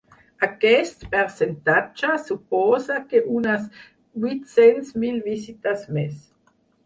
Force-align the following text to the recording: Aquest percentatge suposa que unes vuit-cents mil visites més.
Aquest 0.45 1.03
percentatge 1.09 2.15
suposa 2.29 2.97
que 3.13 3.21
unes 3.41 3.67
vuit-cents 4.23 4.89
mil 5.05 5.23
visites 5.29 5.85
més. 5.99 6.19